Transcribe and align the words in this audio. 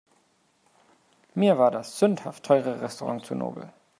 Mir 1.35 1.59
war 1.59 1.69
das 1.69 1.99
sündhaft 1.99 2.43
teure 2.43 2.81
Restaurant 2.81 3.23
zu 3.23 3.35
nobel. 3.35 3.71